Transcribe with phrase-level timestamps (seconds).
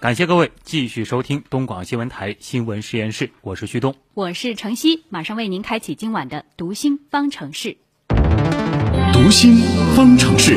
[0.00, 7.76] 感谢各位继续收听东广新闻台新闻实验室，我是旭东，我是程曦，马上为您开启今晚的读心方程式。
[9.12, 9.56] 读心
[9.96, 10.56] 方程式，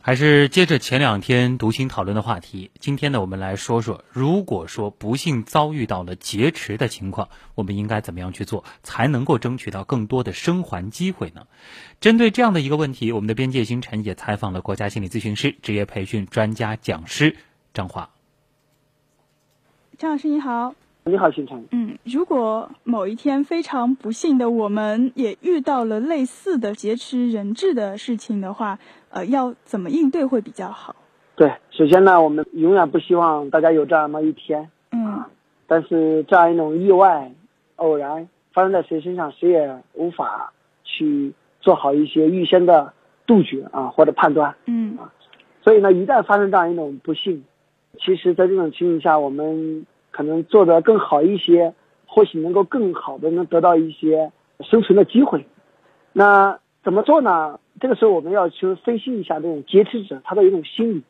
[0.00, 11.42] 还是接着前两天读心讨论的话题，今天呢，我们来说说，如果说不幸遭遇到了劫持的情况，我们应该怎么样去做，才能够争取到更多的生还机会呢？
[12.00, 17.34] 针对这样的一个问题，我们的边界星辰也采访了国家心理咨询师、职业培训专家讲师。
[17.76, 18.08] 张华，
[19.98, 21.66] 张老师你好，你好，星辰。
[21.72, 28.78] 嗯，如果某一天非常不幸的我们也遇到了类似的劫持人质的事情的话，
[29.10, 30.96] 呃，要怎么应对会比较好？
[31.34, 34.70] 对，首先呢，我们永远不希望大家有这样么一天。
[34.92, 35.24] 嗯。
[35.66, 37.30] 但是这样一种意外、
[37.74, 42.94] 偶然发生在谁身上，谁也无法去做好一些预先的
[43.26, 44.56] 杜绝啊，或者判断。
[44.64, 44.96] 嗯。
[44.96, 45.12] 啊，
[45.62, 47.44] 所以呢，一旦发生这样一种不幸。
[47.98, 51.74] 其实，在这种情形下，我们可能做得更好一些，
[52.06, 55.46] 或许能够更好的能得到一些生存的机会。
[56.12, 57.58] 那怎么做呢？
[57.80, 61.02] 这个时候我们要去分析一下这种劫持者他的一种心理。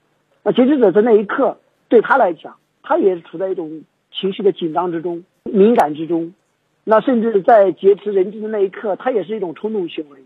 [0.43, 6.35] 那劫持者在那一刻对他来讲，他也是处在一种情绪的紧张之中、敏感之中。
[6.83, 10.19] 那甚至在劫持人质的那一刻，他也是一种冲动行为。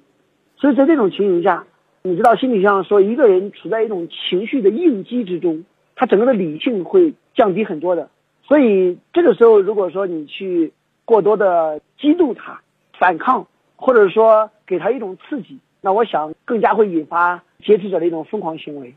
[0.56, 1.66] 所以在这种情形下，
[2.02, 5.64] 你知道心理上说，一个人处在一种情绪的应激之中。
[6.00, 8.08] 他整个的理性会降低很多的，
[8.42, 10.72] 所以这个时候如果说你去
[11.04, 12.62] 过多的激怒他、
[12.98, 18.94] 反抗，或者说给他一种刺激，那我想更加会引发劫持者的一种疯狂行为。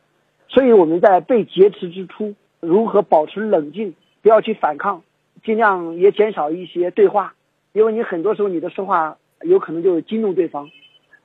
[0.47, 5.03] 所以我们在被劫持之初，如何保持冷静，不要去反抗，
[5.43, 7.33] 尽量也减少一些对话，
[7.73, 10.69] 因为你很多时候你的说话有可能就激怒对方，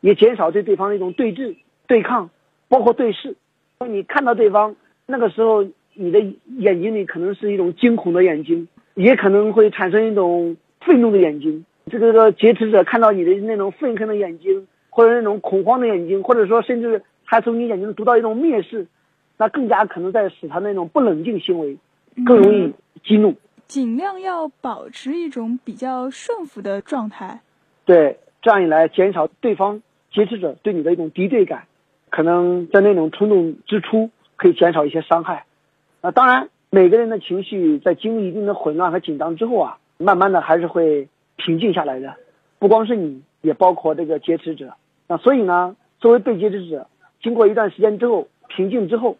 [0.01, 1.55] 也减少对对方的一种对峙、
[1.87, 2.31] 对抗，
[2.67, 3.37] 包括对视。
[3.87, 4.75] 你看到对方。
[5.11, 5.65] 那个时候，
[5.95, 6.21] 你的
[6.59, 11.65] 眼睛里可能是一种惊恐的眼睛，也可能会产生一种愤怒的眼睛。
[11.91, 18.87] 这个个劫持者看到你的那种愤恨的眼睛，或者那种恐慌的眼睛，或者说甚至还从你眼睛读到一种蔑视，
[19.39, 21.79] 那更加可能在使他那种不冷静行为
[22.27, 23.35] 更容易激怒。
[23.67, 27.41] 尽量要保持一种比较顺服的状态。
[27.87, 29.83] 对，这样一来减少对方
[30.13, 31.63] 劫持者对你的一种敌对感，
[32.11, 34.11] 可能在那种冲动之初。
[34.39, 35.45] 可以减少一些伤害，
[36.01, 42.15] 啊，当然每个人的情绪在经历一定的混乱和紧张之后啊，慢慢的还是会平静下来的，
[42.59, 44.75] 不光是你，也包括这个劫持者，
[45.09, 46.87] 那所以呢，作为被劫持者，
[47.21, 49.19] 经过一段时间之后平静之后，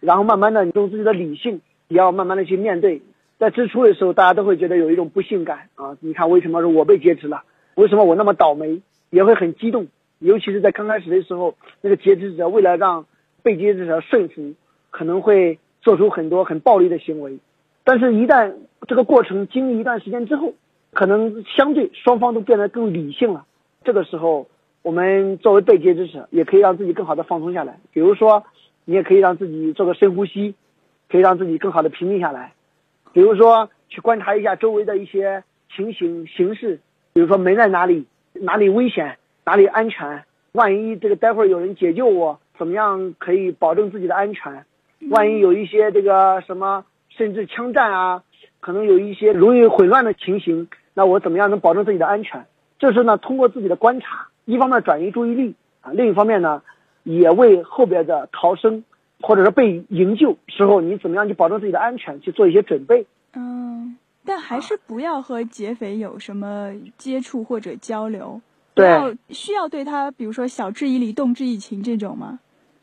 [0.00, 3.00] 然后慢慢的你用自己的理性，也要慢慢的去面对，
[3.38, 5.68] 在之初的时候，大家都会觉得有一种不幸感。
[5.76, 7.44] 啊，你看为什么是我被劫持了，
[7.76, 9.86] 为什么我那么倒霉，也会很激动，
[10.18, 13.06] 尤其是在刚开始的时候，那个劫持者为了让
[13.42, 14.54] 被劫持者顺服，
[14.90, 17.38] 可能会做出很多很暴力的行为，
[17.84, 18.54] 但是，一旦
[18.86, 20.54] 这个过程经历一段时间之后，
[20.92, 23.46] 可能相对双方都变得更理性了。
[23.84, 24.48] 这个时候，
[24.82, 27.78] 我们作为被劫持者，也可以让自己更好的放松下来。
[27.92, 28.44] 比如说，
[28.84, 30.54] 你也可以让自己做个深呼吸，
[31.08, 32.52] 可以让自己更好的平静下来。
[33.12, 35.44] 比如说，去观察一下周围的一些
[35.74, 36.80] 情形形势，
[37.12, 39.16] 比如说门在哪里，哪里危险，
[39.46, 42.40] 哪里安全，万一这个待会儿有人解救我。
[42.58, 44.64] 怎么样可以保证自己的安全？
[45.10, 48.24] 万一有一些这个什么，甚至枪战啊，
[48.60, 52.46] 可能有一些容易混乱的情形，那我怎么样能保证自己的安全？
[52.80, 56.62] 这是呢，通过自己的观察，一方面转移注意力啊，另一方面呢，
[57.04, 58.84] 也为后边的逃生
[59.20, 63.06] 或者说被营救时候，你怎么样去保证自己的安全去做一些准备？
[63.34, 68.40] 嗯，但还是不要和劫匪有什么接触或者交流。
[68.74, 72.38] 对，需要对他，比如说晓之以理，动之以情这种吗？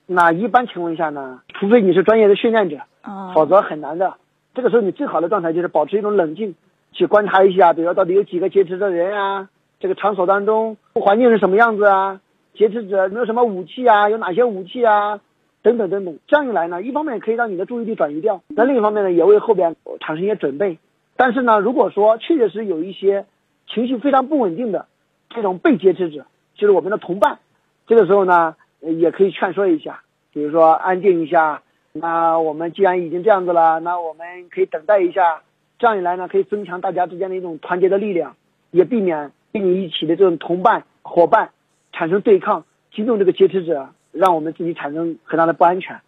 [0.07, 4.13] 那一般情况下呢，除非你是专业的训练者，啊，否则很难的。
[4.53, 6.55] 这个时候你最好的状态就是保持一种冷静，
[6.91, 9.49] 去观察一下，比如说到底有几个劫持的人啊，
[9.79, 12.21] 这个场所当中环境是什么样子啊，
[12.53, 15.19] 劫持者有没有什么武器啊，有哪些武器啊，
[15.63, 16.19] 等等等等。
[16.27, 20.77] 这样一来呢，一方面可以让你的注意力转移掉，那另一方面呢，也为后边产生一些准备。
[21.17, 23.25] 但是呢，如果说确确实有一些
[23.67, 24.85] 情绪非常不稳定的
[25.29, 27.39] 这种被劫持者，就是我们的同伴，
[27.87, 28.55] 这个时候呢。
[28.93, 30.01] 也可以劝说一下，
[30.31, 31.61] 比如说安静一下。
[31.97, 35.41] 那我们既然已经这样子了，那我们可以等待一下。
[35.79, 38.35] 这样一来呢，可以增强大家之间的一种团结的力量，
[38.71, 41.51] 也避免跟你一起的这种同伴伙伴
[41.91, 45.99] 产生对抗，激动这个劫持者，让我们自己产生很大的不安全。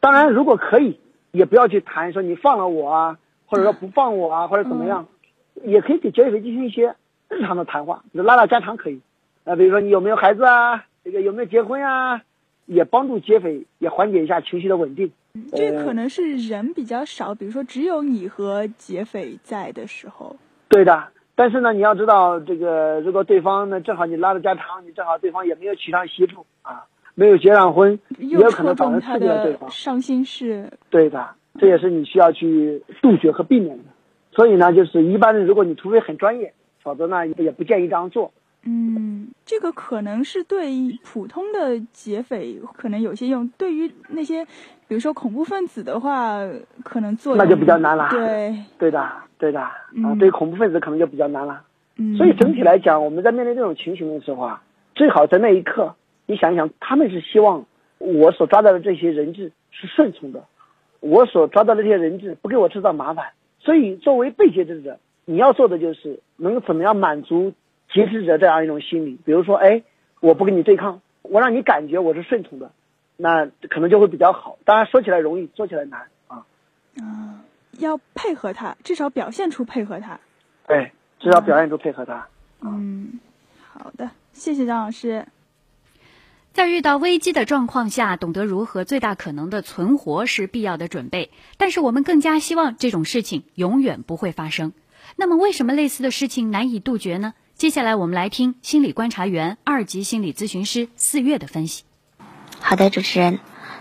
[0.00, 0.98] 当然，如果可以，
[1.30, 5.06] 也不要去谈说你放了我啊，或者说不放我啊，或者怎么样，
[5.62, 6.94] 也可以给劫匪进行一些
[7.28, 9.00] 日常的谈话，拉拉家常可以。
[9.44, 10.84] 啊，比如说你有没有孩子啊？
[11.08, 12.20] 这个有没有结婚啊？
[12.66, 15.10] 也帮助劫匪也缓解一下情绪的稳定。
[15.52, 20.36] 这可能是人比较少，比如说只有你和劫匪在的时候。
[20.68, 26.84] 对的，但是呢，你要知道，这个如果对方呢正好你拉着家常，你正好对方也没有娶上媳妇啊，
[27.14, 30.70] 没有结上婚，也有可能造成刺激了对方伤心事。
[30.90, 31.26] 对的，
[31.58, 33.84] 这也是你需要去杜绝和避免的。
[34.32, 36.52] 所以呢，就是一般的，如果你除非很专业，
[36.82, 38.30] 否则呢也不建议这样做。
[38.64, 44.44] 嗯，这个可能是对普通的劫匪可能有些用，对于那些
[44.86, 46.40] 比如说恐怖分子的话，
[46.82, 48.08] 可能做那就比较难了。
[48.10, 49.72] 对，对的，对的啊，
[50.18, 51.62] 对恐怖分子可能就比较难了。
[51.96, 54.62] 嗯，所以整体来讲，我们在面对这种情形的时候啊，
[54.94, 55.94] 最好在那一刻，
[56.26, 57.64] 你想一想，他们是希望
[57.98, 60.44] 我所抓到的这些人质是顺从的，
[61.00, 63.28] 我所抓到的这些人质不给我制造麻烦。
[63.60, 67.54] 所以作为被劫持者，你要做的就是能怎么样满足。
[67.92, 69.82] 劫持者这样一种心理，比如说，哎，
[70.20, 72.72] 我不跟你对抗，我让你感觉我是顺从的，
[73.16, 74.58] 那可能就会比较好。
[74.64, 76.44] 当然，说起来容易，做起来难啊。
[77.00, 77.40] 嗯，
[77.78, 80.20] 要配合他，至少表现出配合他。
[80.66, 82.28] 对，至少表现出配合他。
[82.60, 83.20] 嗯，
[83.72, 85.26] 好的，谢谢张老师。
[86.52, 91.30] 在遇到危机的状况下，懂得如何最大可能的存活是必要的准备。
[91.56, 94.72] 但是，我们更加希望这种事情永远不会发生。
[95.14, 97.34] 那么，为什么类似的事情难以杜绝呢？
[97.58, 101.82] 接下来我们来听心理观察员、二级心理咨询师四月的分析。
[102.60, 103.40] 好的，主持人，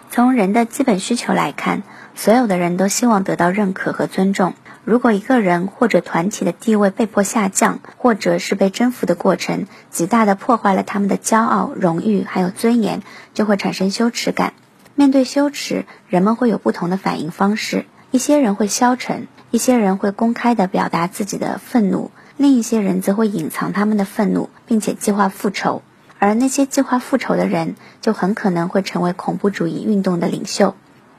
[0.10, 1.84] 从人的基本需求来看，
[2.16, 4.56] 所有的人都希望得到认可和尊重。
[4.84, 13.04] 如果一个人或者团体的地位被迫下降，或者是被征服的过程极大的破坏了他们的骄傲、荣誉还有尊严，
[13.36, 14.54] 就会产生羞耻感。
[14.96, 17.86] 面对羞耻，人们会有不同的反应方式。
[18.10, 22.10] 一些人会消沉，一些人会公开的表达自己的愤怒。
[22.38, 25.82] 另一些人则会隐藏他们的愤怒，并且计划复仇，
[26.20, 30.76] 而那些计划复仇的人就很可能会成为恐怖主义运动的领袖。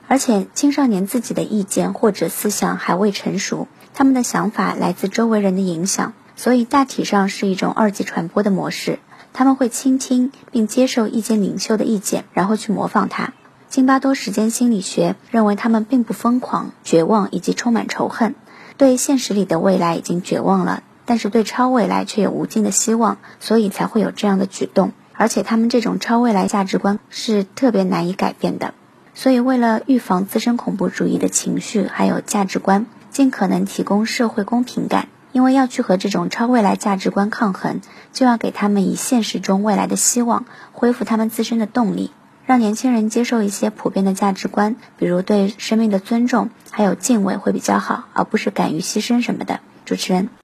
[0.07, 8.99] 而且，青少年自己的意见或者思想还未成熟，他们的想法来自周围人的影响，所以大体上是一种二级传播的模式。
[9.33, 13.33] 他们会倾听并接受意见领袖的意见，然后去模仿他。
[13.69, 18.33] 津巴多时间心理学认为，他们并不疯狂、绝望以及充满仇恨，
[18.77, 20.81] 对现实里的未来已经绝望了。
[21.09, 24.91] 但是对超未来却有无尽的希望，所以才会有这样的举动。
[25.13, 28.75] 而且他们这种超未来价值观是特别难以改变的。
[29.15, 35.07] 所以为了预防自身恐怖主义的情绪，还有价值观，尽可能提供社会公平感。
[35.31, 37.81] 因为要去和这种超未来价值观抗衡，
[38.13, 42.11] 就要给他们以现实中未来的希望，恢复他们自身的动力，
[42.45, 49.59] 让年轻人接受一些普遍的价值观，比如对生命的尊重，还有敬畏会比较好，而不是敢于牺牲什么的。
[49.85, 50.29] 主持人。